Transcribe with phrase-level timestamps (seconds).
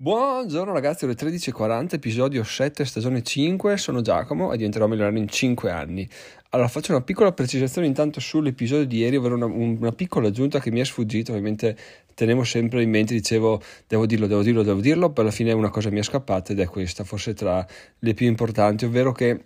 [0.00, 5.72] Buongiorno ragazzi, ore 13.40, episodio 7, stagione 5, sono Giacomo e diventerò milionario in 5
[5.72, 6.08] anni.
[6.50, 10.70] Allora faccio una piccola precisazione intanto sull'episodio di ieri, ovvero una, una piccola aggiunta che
[10.70, 11.76] mi è sfuggita, ovviamente
[12.14, 15.68] tenevo sempre in mente, dicevo devo dirlo, devo dirlo, devo dirlo, poi alla fine una
[15.68, 17.66] cosa mi è scappata ed è questa, forse tra
[17.98, 19.42] le più importanti, ovvero che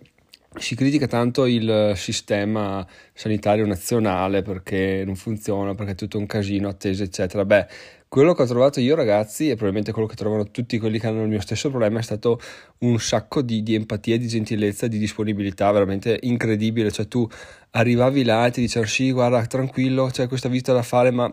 [0.57, 6.67] si critica tanto il sistema sanitario nazionale perché non funziona, perché è tutto un casino,
[6.67, 7.45] attesa, eccetera.
[7.45, 7.67] Beh,
[8.07, 11.23] quello che ho trovato io, ragazzi, e probabilmente quello che trovano tutti quelli che hanno
[11.23, 12.39] il mio stesso problema, è stato
[12.79, 16.91] un sacco di, di empatia, di gentilezza, di disponibilità veramente incredibile.
[16.91, 17.27] Cioè, tu
[17.71, 21.31] arrivavi là e ti dicevano: Sì, guarda, tranquillo, c'è questa visita da fare, ma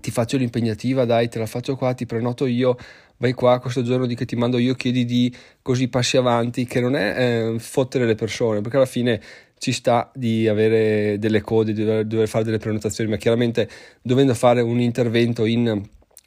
[0.00, 2.76] ti faccio l'impegnativa, dai, te la faccio qua, ti prenoto io,
[3.16, 6.80] vai qua questo giorno di che ti mando io, chiedi di così passi avanti, che
[6.80, 7.14] non è
[7.54, 9.20] eh, fottere le persone, perché alla fine
[9.58, 13.68] ci sta di avere delle code, di dover, dover fare delle prenotazioni, ma chiaramente
[14.00, 15.82] dovendo fare un intervento in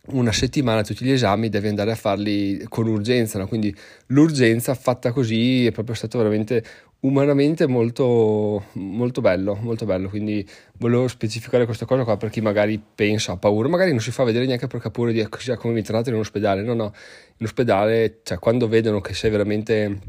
[0.05, 3.47] una settimana tutti gli esami devi andare a farli con urgenza, no?
[3.47, 3.73] quindi
[4.07, 6.63] l'urgenza fatta così è proprio stato veramente
[7.03, 12.81] umanamente molto, molto bello, molto bello, quindi volevo specificare questa cosa qua per chi magari
[12.95, 15.81] pensa, ha paura, magari non si fa vedere neanche ha paura di chissà come mi
[15.81, 16.93] tratto in ospedale, no no,
[17.37, 19.99] in ospedale, cioè quando vedono che sei veramente,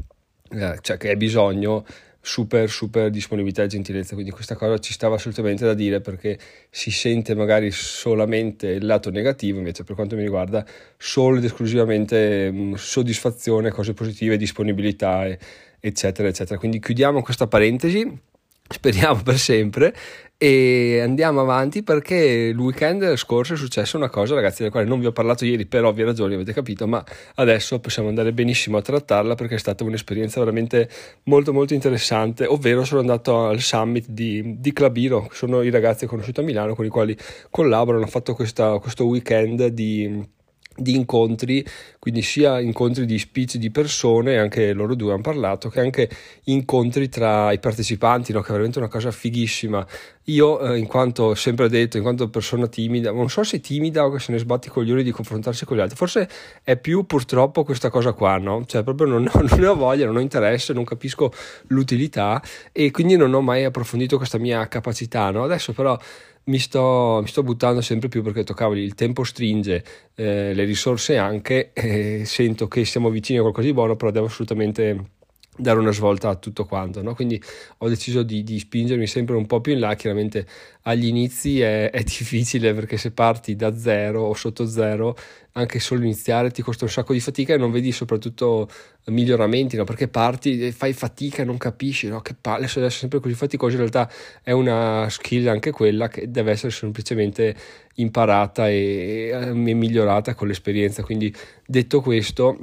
[0.51, 1.85] eh, cioè che hai bisogno,
[2.25, 4.15] super super disponibilità e gentilezza.
[4.15, 6.39] Quindi questa cosa ci stava assolutamente da dire perché
[6.71, 10.65] si sente magari solamente il lato negativo invece per quanto mi riguarda
[10.97, 15.37] solo ed esclusivamente mh, mm, soddisfazione cose positive disponibilità e,
[15.79, 16.57] eccetera eccetera.
[16.57, 18.33] Quindi chiudiamo questa parentesi
[18.67, 19.93] speriamo per sempre.
[20.37, 24.99] E andiamo avanti perché il weekend scorso è successa una cosa ragazzi della quale non
[24.99, 27.01] vi ho parlato ieri per ovvie ragioni avete capito ma
[27.35, 30.89] adesso possiamo andare benissimo a trattarla perché è stata un'esperienza veramente
[31.23, 32.45] molto molto interessante.
[32.45, 36.43] Ovvero sono andato al summit di, di Clubiro sono i ragazzi che ho conosciuto a
[36.43, 37.17] Milano con i quali
[37.49, 40.33] collaboro hanno fatto questa, questo weekend di
[40.75, 41.65] di incontri,
[41.99, 46.09] quindi sia incontri di speech di persone, anche loro due hanno parlato, che anche
[46.45, 48.41] incontri tra i partecipanti, no?
[48.41, 49.85] che è veramente una cosa fighissima.
[50.25, 54.11] Io, eh, in quanto sempre detto, in quanto persona timida, non so se timida o
[54.11, 56.27] che se ne sbatti i coglioni di confrontarsi con gli altri, forse
[56.63, 58.65] è più purtroppo questa cosa qua, no?
[58.65, 61.31] Cioè, proprio non, non ne ho voglia, non ho interesse, non capisco
[61.67, 62.41] l'utilità
[62.71, 65.43] e quindi non ho mai approfondito questa mia capacità, no?
[65.43, 65.97] Adesso però
[66.45, 69.83] mi sto, mi sto, buttando sempre più perché toccavo il tempo stringe,
[70.15, 74.27] eh, le risorse anche, eh, sento che siamo vicini a qualcosa di buono, però devo
[74.27, 75.13] assolutamente
[75.57, 77.15] dare una svolta a tutto quanto, no?
[77.15, 77.41] quindi
[77.77, 80.45] ho deciso di, di, spingermi sempre un po' più in là, chiaramente
[80.83, 85.15] agli inizi è, è, difficile perché se parti da zero o sotto zero,
[85.53, 88.67] anche solo iniziare ti costa un sacco di fatica e non vedi soprattutto
[89.05, 89.85] miglioramenti, no?
[89.85, 92.21] perché parti e fai fatica e non capisci, no?
[92.21, 94.11] che palle, se essere sempre così faticoso, in realtà
[94.43, 97.55] è una skill anche quella che deve essere semplicemente
[97.95, 101.33] imparata e, e migliorata con l'esperienza, quindi
[101.65, 102.57] detto questo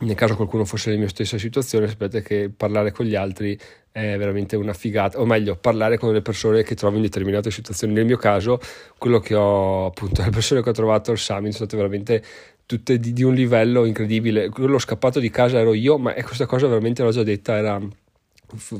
[0.00, 3.58] nel caso qualcuno fosse nella mia stessa situazione, sapete che parlare con gli altri
[3.90, 7.92] è veramente una figata, o meglio, parlare con le persone che trovo in determinate situazioni.
[7.92, 8.60] Nel mio caso,
[8.96, 12.22] quello che ho appunto, le persone che ho trovato al summit sono state veramente
[12.64, 14.50] tutte di, di un livello incredibile.
[14.50, 17.80] Quello scappato di casa ero io, ma questa cosa veramente l'ho già detta, era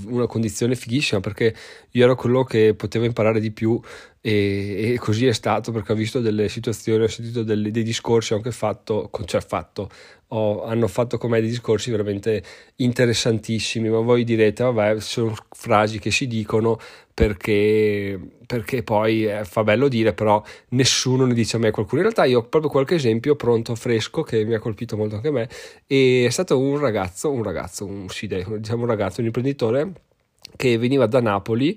[0.04, 1.54] una condizione fighissima perché
[1.90, 3.78] io ero quello che poteva imparare di più
[4.28, 8.34] e, e così è stato perché ho visto delle situazioni, ho sentito delle, dei discorsi,
[8.34, 9.88] anche fatto, cioè fatto,
[10.28, 12.42] ho, hanno fatto con me dei discorsi veramente
[12.76, 16.78] interessantissimi, ma voi direte, vabbè, sono frasi che si dicono
[17.14, 22.02] perché, perché poi eh, fa bello dire, però nessuno ne dice a me qualcuno.
[22.02, 25.28] In realtà io ho proprio qualche esempio pronto, fresco, che mi ha colpito molto anche
[25.28, 25.48] a me,
[25.86, 29.92] e è stato un ragazzo, un ragazzo, un, sì, diciamo un ragazzo, un imprenditore
[30.54, 31.76] che veniva da Napoli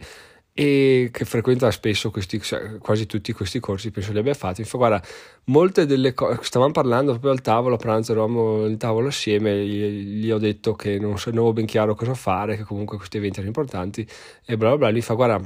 [0.54, 2.42] e che frequenta spesso questi,
[2.80, 4.62] quasi tutti questi corsi, penso li abbia fatti.
[4.62, 5.02] Mi guarda,
[5.46, 10.20] molte delle cose, stavamo parlando proprio al tavolo, a pranzo eravamo al tavolo assieme, gli,
[10.24, 13.50] gli ho detto che non, avevo ben chiaro cosa fare, che comunque questi eventi erano
[13.56, 14.06] importanti
[14.46, 14.92] e bla bla bla.
[14.92, 15.42] Mi fa, guarda,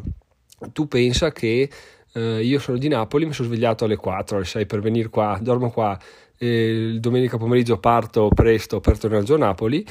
[0.74, 1.70] tu pensa che
[2.14, 5.38] eh, io sono di Napoli, mi sono svegliato alle 4, alle 6 per venire qua,
[5.42, 5.98] dormo qua,
[6.38, 9.86] e domenica pomeriggio parto presto per tornare giù a Napoli,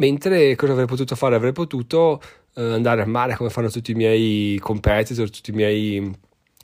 [0.00, 1.36] mentre cosa avrei potuto fare?
[1.36, 2.20] Avrei potuto
[2.54, 6.10] eh, andare al mare come fanno tutti i miei competitor, tutti i miei,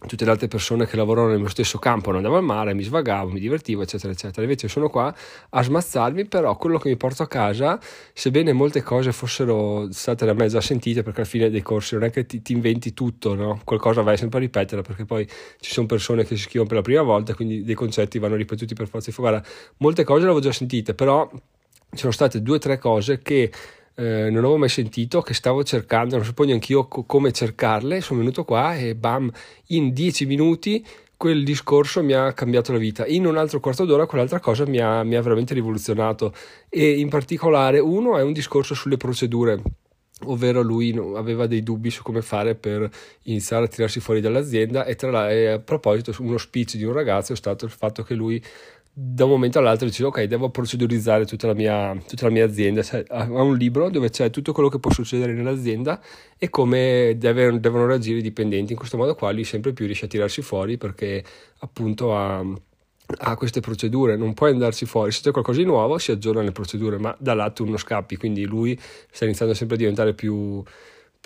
[0.07, 2.09] tutte le altre persone che lavorano nel mio stesso campo.
[2.09, 4.41] Non andavo al mare, mi svagavo, mi divertivo, eccetera, eccetera.
[4.41, 5.15] Invece sono qua
[5.51, 7.79] a smazzarmi, però quello che mi porto a casa,
[8.15, 12.05] sebbene molte cose fossero state da me già sentite, perché alla fine dei corsi non
[12.05, 13.61] è che ti, ti inventi tutto, no?
[13.65, 15.29] qualcosa vai sempre a ripetere, perché poi
[15.61, 18.73] ci sono persone che si iscrivono per la prima volta, quindi dei concetti vanno ripetuti
[18.73, 19.47] per forza di guarda,
[19.77, 21.31] molte cose le avevo già sentite, però
[21.93, 23.51] sono state due o tre cose che
[23.95, 28.01] eh, non avevo mai sentito, che stavo cercando, non sapevo neanche io co- come cercarle,
[28.01, 29.31] sono venuto qua e bam,
[29.69, 30.85] in dieci minuti
[31.17, 33.07] quel discorso mi ha cambiato la vita.
[33.07, 36.35] In un altro quarto d'ora quell'altra cosa mi ha, mi ha veramente rivoluzionato
[36.69, 39.63] e in particolare uno è un discorso sulle procedure
[40.25, 42.89] ovvero lui aveva dei dubbi su come fare per
[43.25, 47.35] iniziare a tirarsi fuori dall'azienda e, tra l'altro a proposito uno speech di un ragazzo
[47.35, 48.43] è stato il fatto che lui
[48.99, 52.83] da un momento all'altro dice ok devo procedurizzare tutta la mia, tutta la mia azienda.
[52.83, 56.01] Cioè, ha un libro dove c'è tutto quello che può succedere nell'azienda
[56.39, 58.73] e come deve, devono reagire i dipendenti.
[58.73, 61.23] In questo modo qua lui sempre più riesce a tirarsi fuori perché
[61.59, 62.43] appunto ha,
[63.19, 64.17] ha queste procedure.
[64.17, 65.13] Non puoi andarsi fuori.
[65.13, 68.17] Se c'è qualcosa di nuovo si aggiornano le procedure ma da là tu non scappi.
[68.17, 70.65] Quindi lui sta iniziando sempre a diventare più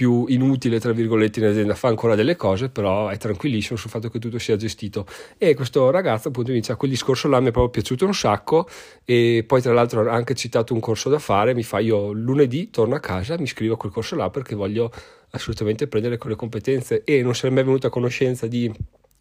[0.00, 4.08] più inutile, tra virgolette, in azienda, fa ancora delle cose, però è tranquillissimo sul fatto
[4.08, 5.04] che tutto sia gestito.
[5.36, 8.66] E questo ragazzo appunto inizia quel discorso là, mi è proprio piaciuto un sacco
[9.04, 12.70] e poi tra l'altro ha anche citato un corso da fare, mi fa io lunedì
[12.70, 14.90] torno a casa, mi iscrivo a quel corso là perché voglio
[15.32, 18.72] assolutamente prendere quelle competenze e non sarei mai venuto a conoscenza di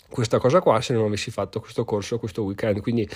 [0.10, 3.08] questa cosa qua se non avessi fatto questo corso questo weekend quindi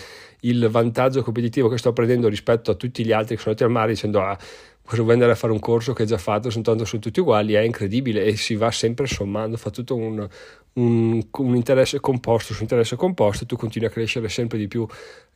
[0.41, 3.71] il vantaggio competitivo che sto prendendo rispetto a tutti gli altri che sono andati al
[3.71, 4.37] mare dicendo ah
[4.85, 7.19] cosa vuoi andare a fare un corso che hai già fatto, sono tanto sono tutti
[7.19, 10.27] uguali, è incredibile e si va sempre sommando, fa tutto un,
[10.73, 14.85] un, un interesse composto su interesse composto e tu continui a crescere sempre di più.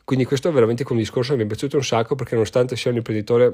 [0.03, 2.91] Quindi questo è veramente un discorso che mi è piaciuto un sacco perché nonostante sia
[2.91, 3.53] un imprenditore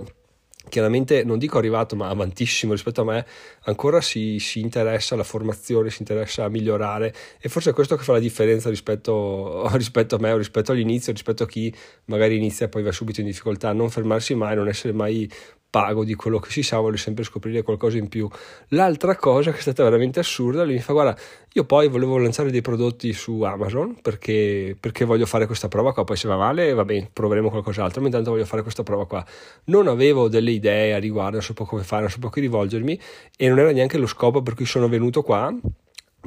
[0.69, 3.25] chiaramente non dico arrivato ma avantissimo rispetto a me
[3.65, 8.03] ancora si, si, interessa alla formazione si interessa a migliorare e forse è questo che
[8.03, 11.73] fa la differenza rispetto, rispetto a me o rispetto all'inizio rispetto a chi
[12.05, 13.73] magari inizia e poi va subito in difficoltà.
[13.73, 15.29] Non fermarsi mai non essere mai
[15.73, 18.29] pago di quello che si sa, voglio sempre scoprire qualcosa in più.
[18.69, 21.19] L'altra cosa che è stata veramente assurda, lui mi fa guarda,
[21.51, 26.03] io poi volevo lanciare dei prodotti su Amazon perché, perché voglio fare questa prova qua,
[26.03, 29.25] poi se va male va bene, proveremo qualcos'altro, ma intanto voglio fare questa prova qua.
[29.65, 32.99] Non avevo delle idee a riguardo, non sapevo come fare, non sapevo a chi rivolgermi
[33.35, 35.51] e non era neanche lo scopo per cui sono venuto qua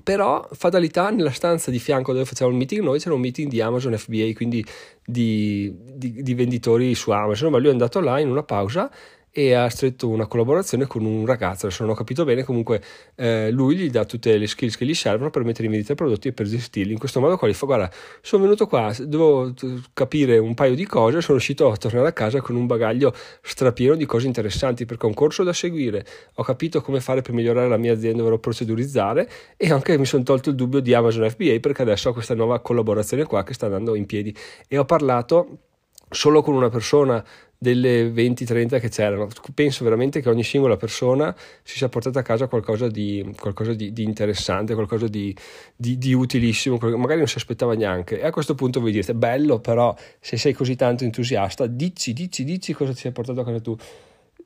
[0.02, 3.62] però fatalità nella stanza di fianco dove facciamo il meeting noi c'era un meeting di
[3.62, 4.64] Amazon FBA quindi
[5.02, 8.90] di, di, di venditori su Amazon ma lui è andato là in una pausa
[9.38, 12.82] e ha stretto una collaborazione con un ragazzo, se non ho capito bene, comunque
[13.16, 15.94] eh, lui gli dà tutte le skills che gli servono per mettere in vendita i
[15.94, 16.92] prodotti e per gestirli.
[16.92, 17.90] In questo modo qua gli fa guarda,
[18.22, 19.52] sono venuto qua, devo
[19.92, 23.12] capire un paio di cose, sono riuscito a tornare a casa con un bagaglio
[23.42, 26.06] strapieno di cose interessanti perché ho un corso da seguire,
[26.36, 29.28] ho capito come fare per migliorare la mia azienda, dovrò procedurizzare
[29.58, 32.60] e anche mi sono tolto il dubbio di Amazon FBA perché adesso ho questa nuova
[32.60, 34.34] collaborazione qua che sta andando in piedi
[34.66, 35.58] e ho parlato
[36.08, 37.24] solo con una persona
[37.58, 39.28] delle 20-30 che c'erano.
[39.54, 43.92] Penso veramente che ogni singola persona si sia portata a casa qualcosa di, qualcosa di,
[43.92, 45.34] di interessante, qualcosa di,
[45.74, 48.20] di, utilissimo, magari non si aspettava neanche.
[48.20, 52.44] E a questo punto voi direte, bello, però se sei così tanto entusiasta, dici, dici,
[52.44, 53.76] dici cosa ti sei portato a casa tu.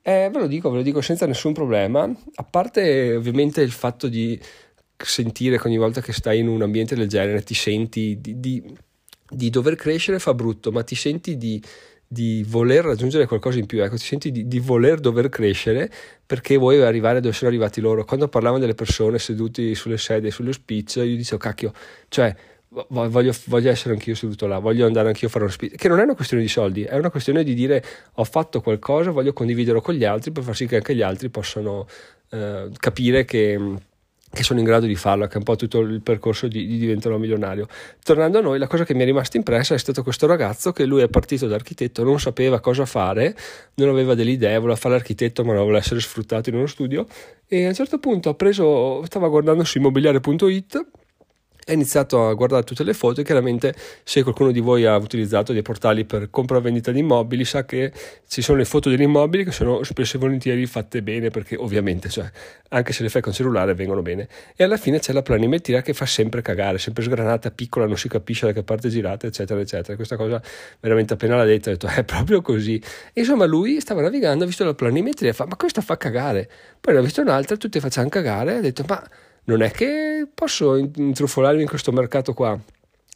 [0.03, 2.03] Eh, ve lo dico, ve lo dico senza nessun problema,
[2.35, 4.39] a parte ovviamente il fatto di
[4.97, 8.63] sentire che ogni volta che stai in un ambiente del genere ti senti di,
[9.31, 11.61] di dover crescere fa brutto, ma ti senti di
[12.11, 15.89] di voler raggiungere qualcosa in più, ecco, ti senti di, di, voler dover crescere
[16.25, 18.03] perché vuoi arrivare dove sono arrivati loro.
[18.03, 21.71] Quando parlavano delle persone seduti sulle sedie, sullo speech, io dicevo, cacchio,
[22.09, 22.35] cioè
[22.89, 25.99] voglio, voglio, essere anch'io seduto là, voglio andare anch'io a fare uno speech, che non
[25.99, 27.81] è una questione di soldi, è una questione di dire
[28.15, 31.29] ho fatto qualcosa, voglio condividerlo con gli altri per far sì che anche gli altri
[31.29, 31.87] possano
[32.31, 33.57] eh, capire che
[34.31, 36.77] che sono in grado di farlo, che è un po' tutto il percorso di, di
[36.77, 37.67] diventare milionario.
[38.01, 40.85] Tornando a noi, la cosa che mi è rimasta impressa è stato questo ragazzo che
[40.85, 43.35] lui è partito da architetto, non sapeva cosa fare,
[43.75, 47.05] non aveva delle idee, voleva fare l'architetto ma non voleva essere sfruttato in uno studio
[47.47, 50.85] e a un certo punto ha preso, stava guardando su immobiliare.it
[51.65, 55.53] ha iniziato a guardare tutte le foto e chiaramente se qualcuno di voi ha utilizzato
[55.53, 57.91] dei portali per compra e vendita di immobili sa che
[58.27, 62.09] ci sono le foto degli immobili che sono spesso e volentieri fatte bene perché ovviamente
[62.09, 62.29] cioè,
[62.69, 64.27] anche se le fai con cellulare vengono bene.
[64.55, 68.07] E alla fine c'è la planimetria che fa sempre cagare sempre sgranata, piccola, non si
[68.07, 69.95] capisce da che parte girate eccetera eccetera.
[69.95, 70.41] Questa cosa
[70.79, 72.81] veramente appena l'ha detta ha detto è proprio così
[73.13, 76.49] insomma lui stava navigando ha visto la planimetria e fa ma questa fa cagare
[76.79, 79.03] poi ne ha visto un'altra tutte facciano cagare ha detto ma
[79.45, 82.59] non è che posso intrufolarmi in questo mercato qua.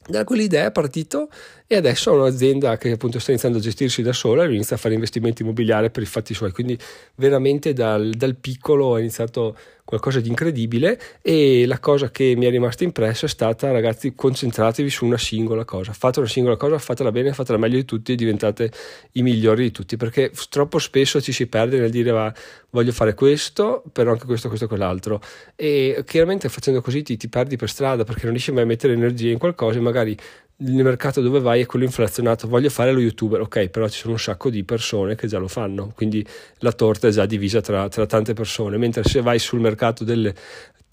[0.08, 1.29] Da quell'idea è partito
[1.65, 4.79] e adesso ha un'azienda che appunto sta iniziando a gestirsi da sola e inizia a
[4.79, 6.51] fare investimenti immobiliari per i fatti suoi.
[6.51, 6.77] Quindi
[7.15, 12.50] veramente dal, dal piccolo ha iniziato qualcosa di incredibile e la cosa che mi è
[12.50, 15.94] rimasta impressa è stata ragazzi concentratevi su una singola cosa.
[15.94, 18.72] Fate una singola cosa, fatela bene, fatela meglio di tutti e diventate
[19.13, 22.34] i migliori di tutti perché troppo spesso ci si perde nel dire va,
[22.72, 25.22] voglio fare questo però anche questo, questo e quell'altro.
[25.56, 28.94] E chiaramente facendo così ti, ti perdi per strada perché non riesci mai a mettere
[28.94, 30.18] energia in qualcosa e magari
[30.59, 34.13] il mercato dove vai è quello inflazionato, voglio fare lo youtuber, ok, però ci sono
[34.13, 36.25] un sacco di persone che già lo fanno, quindi
[36.59, 40.33] la torta è già divisa tra, tra tante persone, mentre se vai sul mercato del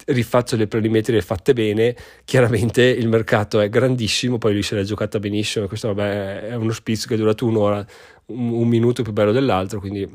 [0.07, 5.21] rifaccio le planimetrie fatte bene, chiaramente il mercato è grandissimo, poi lui se l'è giocata
[5.21, 7.87] benissimo, questo vabbè, è uno spizzo che è durato un'ora,
[8.27, 10.11] un, un minuto più bello dell'altro, quindi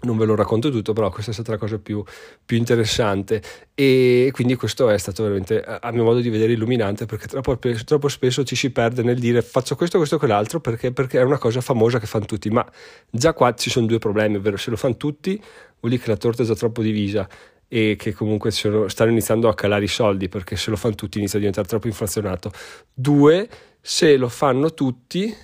[0.00, 2.02] non ve lo racconto tutto, però questa è stata la cosa più,
[2.44, 3.42] più, interessante
[3.74, 8.08] e quindi questo è stato veramente, a mio modo di vedere, illuminante perché troppo, troppo
[8.08, 11.38] spesso ci si perde nel dire faccio questo, questo e quell'altro perché, perché, è una
[11.38, 12.64] cosa famosa che fanno tutti, ma
[13.10, 15.40] già qua ci sono due problemi, ovvero se lo fanno tutti
[15.80, 17.28] vuol dire che la torta è già troppo divisa
[17.68, 21.18] e che comunque sono, stanno iniziando a calare i soldi perché se lo fanno tutti
[21.18, 22.50] inizia a diventare troppo inflazionato.
[22.92, 23.48] Due,
[23.80, 25.34] se lo fanno tutti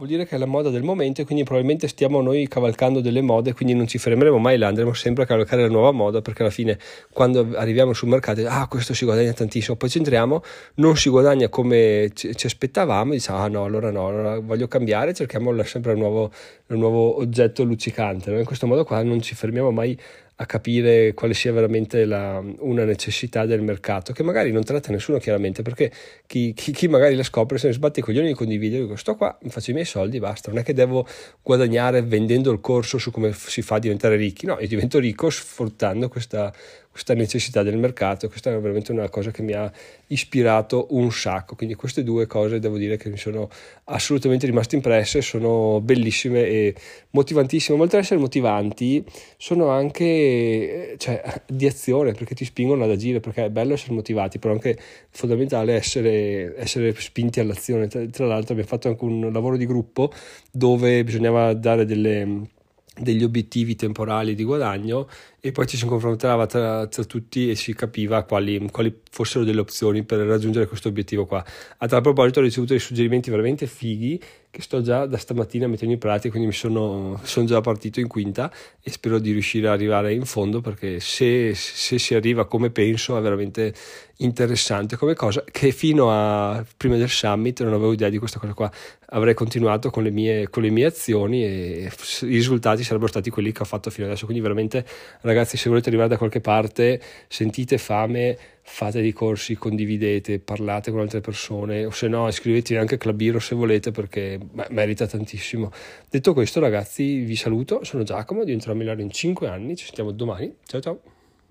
[0.00, 3.20] Vuol dire che è la moda del momento e quindi probabilmente stiamo noi cavalcando delle
[3.20, 6.42] mode, quindi non ci fermeremo mai là, andremo sempre a cavalcare la nuova moda perché
[6.42, 6.78] alla fine
[7.12, 10.40] quando arriviamo sul mercato, ah questo si guadagna tantissimo, poi ci entriamo,
[10.74, 15.14] non si guadagna come ci, ci aspettavamo, diciamo ah no, allora no, allora voglio cambiare,
[15.14, 16.30] cerchiamo sempre il nuovo,
[16.68, 18.38] il nuovo oggetto luccicante, no?
[18.38, 19.98] in questo modo qua non ci fermiamo mai
[20.40, 25.18] a capire quale sia veramente la, una necessità del mercato, che magari non tratta nessuno
[25.18, 25.90] chiaramente, perché
[26.26, 29.16] chi, chi, chi magari la scopre se ne sbatte i coglioni di condividere, dico sto
[29.16, 31.06] qua, mi faccio i miei soldi, basta, non è che devo
[31.42, 35.28] guadagnare vendendo il corso su come si fa a diventare ricchi, no, io divento ricco
[35.28, 36.52] sfruttando questa,
[36.98, 39.70] questa necessità del mercato, questa è veramente una cosa che mi ha
[40.08, 43.48] ispirato un sacco, quindi queste due cose devo dire che mi sono
[43.84, 46.74] assolutamente rimaste impresse, sono bellissime e
[47.10, 49.04] motivantissime, ma oltre ad essere motivanti
[49.36, 54.40] sono anche cioè, di azione perché ti spingono ad agire, perché è bello essere motivati,
[54.40, 54.76] però anche
[55.10, 60.10] fondamentale essere, essere spinti all'azione, tra, tra l'altro abbiamo fatto anche un lavoro di gruppo
[60.50, 62.56] dove bisognava dare delle
[63.00, 65.08] degli obiettivi temporali di guadagno
[65.40, 69.60] e poi ci si confrontava tra, tra tutti e si capiva quali, quali, fossero delle
[69.60, 71.44] opzioni per raggiungere questo obiettivo qua.
[71.78, 74.20] A tal proposito ho ricevuto dei suggerimenti veramente fighi
[74.58, 78.08] che sto già da stamattina mettendo in pratica, quindi mi sono, sono già partito in
[78.08, 78.50] quinta
[78.82, 83.16] e spero di riuscire ad arrivare in fondo perché se, se si arriva come penso
[83.16, 83.72] è veramente
[84.18, 88.52] interessante come cosa che fino a prima del summit non avevo idea di questa cosa
[88.52, 88.70] qua.
[89.10, 91.90] Avrei continuato con le mie, con le mie azioni e
[92.22, 94.24] i risultati sarebbero stati quelli che ho fatto fino adesso.
[94.24, 94.84] Quindi veramente
[95.20, 98.36] ragazzi se volete arrivare da qualche parte sentite fame
[98.68, 103.38] fate dei corsi condividete parlate con altre persone o se no iscrivetevi anche a Clubiro
[103.38, 105.70] se volete perché beh, merita tantissimo.
[106.08, 110.10] Detto questo ragazzi vi saluto sono Giacomo diventerò a Milano in 5 anni ci sentiamo
[110.12, 110.54] domani.
[110.64, 111.17] Ciao ciao